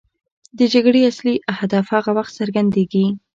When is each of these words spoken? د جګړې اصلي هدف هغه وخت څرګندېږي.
د 0.57 0.59
جګړې 0.73 1.01
اصلي 1.11 1.35
هدف 1.59 1.85
هغه 1.95 2.11
وخت 2.17 2.31
څرګندېږي. 2.39 3.05